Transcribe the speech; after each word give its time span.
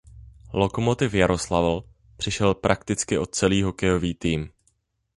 Lokomotiv 0.53 1.13
Jaroslavl 1.13 1.83
přišel 2.17 2.53
prakticky 2.55 3.17
o 3.17 3.25
celý 3.25 3.63
hokejový 3.63 4.13
tým. 4.13 4.49